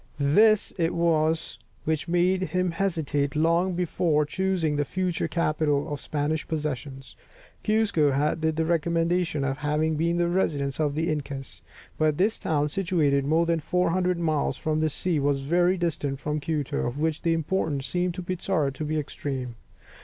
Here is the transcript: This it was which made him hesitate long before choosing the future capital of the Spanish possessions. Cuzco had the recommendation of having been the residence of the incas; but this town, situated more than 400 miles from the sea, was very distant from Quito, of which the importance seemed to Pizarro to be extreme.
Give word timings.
This 0.17 0.73
it 0.79 0.95
was 0.95 1.59
which 1.85 2.07
made 2.07 2.41
him 2.41 2.71
hesitate 2.71 3.35
long 3.35 3.73
before 3.73 4.25
choosing 4.25 4.75
the 4.75 4.83
future 4.83 5.27
capital 5.27 5.83
of 5.85 5.99
the 5.99 6.01
Spanish 6.01 6.47
possessions. 6.47 7.15
Cuzco 7.63 8.09
had 8.09 8.41
the 8.41 8.65
recommendation 8.65 9.43
of 9.43 9.57
having 9.59 9.97
been 9.97 10.17
the 10.17 10.27
residence 10.27 10.79
of 10.79 10.95
the 10.95 11.11
incas; 11.11 11.61
but 11.99 12.17
this 12.17 12.39
town, 12.39 12.69
situated 12.69 13.25
more 13.25 13.45
than 13.45 13.59
400 13.59 14.17
miles 14.17 14.57
from 14.57 14.79
the 14.79 14.89
sea, 14.89 15.19
was 15.19 15.41
very 15.41 15.77
distant 15.77 16.19
from 16.19 16.39
Quito, 16.39 16.77
of 16.77 16.99
which 16.99 17.21
the 17.21 17.33
importance 17.35 17.85
seemed 17.85 18.15
to 18.15 18.23
Pizarro 18.23 18.71
to 18.71 18.83
be 18.83 18.97
extreme. 18.97 19.53